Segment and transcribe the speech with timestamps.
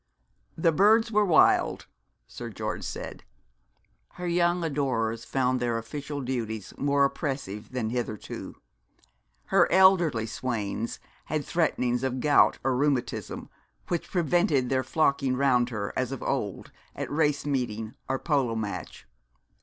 [0.57, 1.85] 'The birds were wild,'
[2.25, 3.23] Sir George said.
[4.13, 8.55] Her young adorers found their official duties more oppressive than hitherto;
[9.53, 13.47] her elderly swains had threatenings of gout or rheumatism
[13.89, 19.05] which prevented their flocking round her as of old at race meeting or polo match.